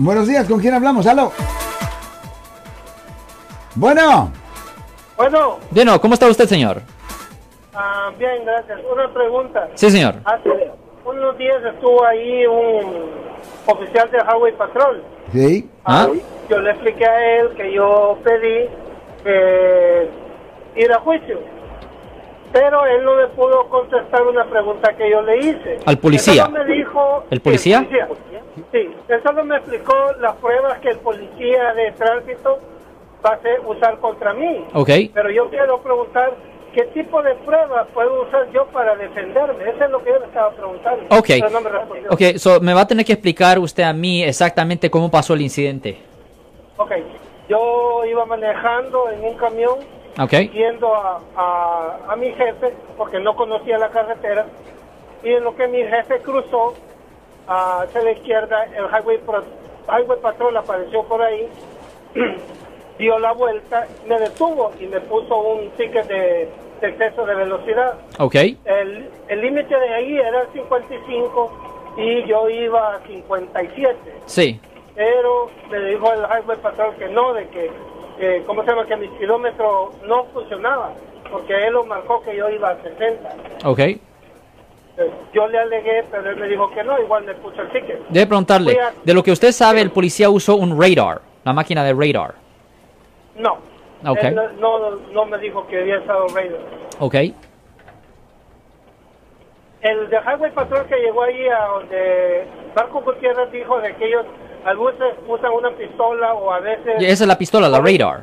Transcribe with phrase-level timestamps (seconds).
[0.00, 1.06] Buenos días, ¿con quién hablamos?
[1.06, 1.32] ¡Aló!
[3.74, 4.30] Bueno,
[5.16, 6.82] Bueno, Bueno, ¿cómo está usted, señor?
[7.74, 8.78] ah, bien, gracias.
[8.92, 9.68] Una pregunta.
[9.74, 10.14] Sí, señor.
[10.24, 10.70] Hace
[11.04, 13.10] unos días estuvo ahí un
[13.66, 15.02] oficial de Highway Patrol.
[15.32, 15.68] sí.
[15.84, 16.06] ¿Ah?
[16.48, 18.68] Yo le expliqué a él que yo pedí
[19.26, 20.10] eh,
[20.76, 21.38] ir a juicio.
[22.52, 25.78] Pero él no me pudo contestar una pregunta que yo le hice.
[25.84, 26.48] ¿Al policía?
[26.48, 27.24] Me dijo...
[27.30, 27.86] ¿El policía?
[29.18, 32.58] Él solo me explicó las pruebas que el policía de tránsito
[33.24, 34.64] va a hacer- usar contra mí.
[34.74, 34.90] Ok.
[35.12, 36.32] Pero yo quiero preguntar
[36.72, 39.68] qué tipo de pruebas puedo usar yo para defenderme.
[39.70, 41.04] Eso es lo que yo le estaba preguntando.
[41.16, 41.26] Ok.
[41.28, 42.10] Pero no me respondió.
[42.10, 45.40] Ok, so me va a tener que explicar usted a mí exactamente cómo pasó el
[45.42, 45.98] incidente.
[46.76, 46.92] Ok,
[47.48, 49.78] yo iba manejando en un camión
[50.20, 50.32] Ok.
[50.52, 54.46] yendo a, a, a mi jefe porque no conocía la carretera
[55.24, 56.74] y en lo que mi jefe cruzó
[57.48, 59.44] hacia la izquierda el highway, pro-
[59.88, 61.48] highway patrol apareció por ahí
[62.98, 66.48] dio la vuelta me detuvo y me puso un ticket de,
[66.80, 68.34] de exceso de velocidad Ok.
[68.34, 71.52] el el límite de ahí era 55
[71.96, 73.96] y yo iba a 57
[74.26, 74.60] Sí.
[74.94, 77.70] pero me dijo el highway patrol que no, de que,
[78.20, 78.86] eh, ¿cómo se llama?
[78.86, 80.92] Que mi kilómetro no funcionaba,
[81.30, 83.28] porque él lo marcó que yo iba a 60.
[83.64, 83.80] Ok.
[85.32, 88.00] Yo le alegué, pero él me dijo que no, igual me puso el ticket.
[88.08, 91.84] Debe preguntarle, a- de lo que usted sabe, el policía usó un radar, la máquina
[91.84, 92.34] de radar.
[93.36, 93.58] No.
[94.06, 94.18] Ok.
[94.22, 96.60] Él no, no, me dijo que había estado Raider.
[97.00, 97.14] Ok.
[99.80, 104.26] El de Highway Patrol que llegó ahí a donde Marco Gutiérrez dijo de que ellos
[104.64, 107.00] a veces usan una pistola o a veces...
[107.00, 108.22] Y esa es la pistola, la radar.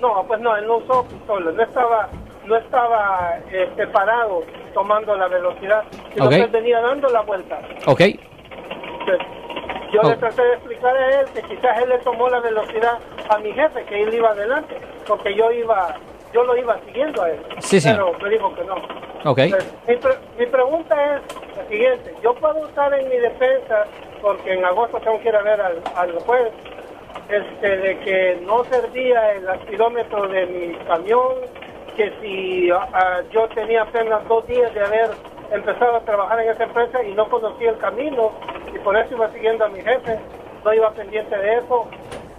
[0.00, 2.08] No, pues no, él no usó pistola, no estaba,
[2.44, 4.42] no estaba este, parado
[4.74, 7.58] tomando la velocidad, sino que él venía dando la vuelta.
[7.86, 8.00] Ok.
[8.00, 9.26] Entonces,
[9.92, 10.08] yo Oh.
[10.08, 13.52] le traté de explicar a él que quizás él le tomó la velocidad a mi
[13.52, 15.96] jefe, que él iba adelante, porque yo iba,
[16.32, 17.40] yo lo iba siguiendo a él.
[17.58, 18.12] Sí, señor.
[18.18, 18.74] Pero me dijo que no.
[19.30, 19.38] Ok.
[19.38, 21.22] Entonces, mi, pre- mi pregunta es
[21.56, 23.84] la siguiente, yo puedo usar en mi defensa,
[24.22, 26.52] porque en agosto tengo que ir a ver al, al juez,
[27.28, 31.34] este, de que no servía el aspirómetro de mi camión,
[31.96, 35.10] que si ah, yo tenía apenas dos días de haber
[35.52, 38.32] empezado a trabajar en esa empresa y no conocía el camino,
[38.74, 40.18] y por eso iba siguiendo a mi jefe,
[40.64, 41.88] no iba pendiente de eso,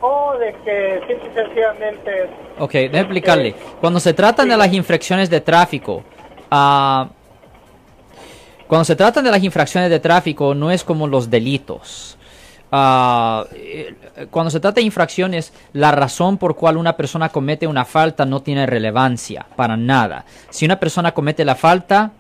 [0.01, 2.29] o de que simple y sencillamente...
[2.59, 3.56] Ok, déjame explicarle.
[3.79, 6.03] Cuando se tratan de las infracciones de tráfico,
[6.50, 7.09] ah,
[8.68, 12.18] cuando se tratan de las infracciones de tráfico, no es como los delitos.
[12.74, 13.96] Eh,
[14.30, 18.42] cuando se trata de infracciones, la razón por cual una persona comete una falta no
[18.42, 20.26] tiene relevancia para nada.
[20.50, 22.12] Si una persona comete la falta,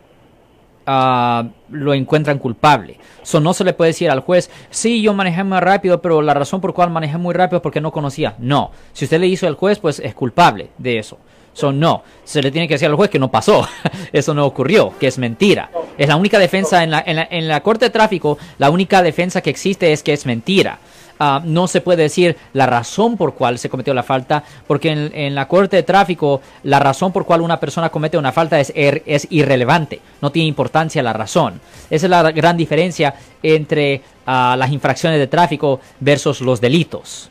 [0.85, 2.99] ah, lo encuentran culpable.
[3.23, 6.33] So, no se le puede decir al juez, sí, yo manejé muy rápido, pero la
[6.33, 8.35] razón por cual manejé muy rápido es porque no conocía.
[8.39, 8.71] No.
[8.91, 11.17] Si usted le hizo al juez, pues es culpable de eso.
[11.53, 12.03] So, no.
[12.23, 13.67] Se le tiene que decir al juez que no pasó.
[14.13, 15.69] eso no ocurrió, que es mentira.
[15.97, 19.01] Es la única defensa en la, en la, en la corte de tráfico, la única
[19.03, 20.79] defensa que existe es que es mentira.
[21.23, 25.11] Ah, no se puede decir la razón por cual se cometió la falta, porque en,
[25.13, 28.73] en la corte de tráfico la razón por cual una persona comete una falta es,
[28.73, 31.61] er- es irrelevante, no tiene importancia la razón.
[31.91, 33.13] Esa es la gran diferencia
[33.43, 37.29] entre ah, las infracciones de tráfico versus los delitos.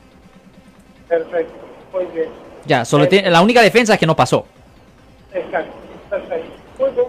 [1.09, 1.55] Perfecto,
[1.93, 2.29] muy bien.
[2.67, 4.47] Ya, solo tiene- la única defensa es que no pasó.
[5.33, 5.73] Exacto,
[6.09, 6.53] perfecto.
[6.79, 7.07] Muy bien.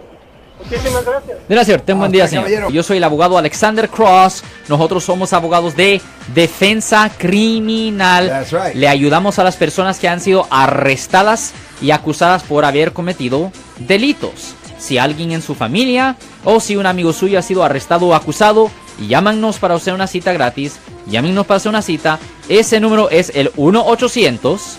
[0.58, 1.38] Muchísimas gracias.
[1.48, 2.44] Gracias, ten buen día, señor.
[2.44, 2.70] caballero.
[2.70, 4.44] Yo soy el abogado Alexander Cross.
[4.68, 6.00] Nosotros somos abogados de
[6.34, 8.28] defensa criminal.
[8.28, 8.74] That's right.
[8.74, 14.54] Le ayudamos a las personas que han sido arrestadas y acusadas por haber cometido delitos.
[14.78, 18.70] Si alguien en su familia o si un amigo suyo ha sido arrestado o acusado,
[19.08, 20.78] llámanos para hacer una cita gratis.
[21.06, 22.18] Llámenos para hacer una cita.
[22.48, 24.78] Ese número es el 1 800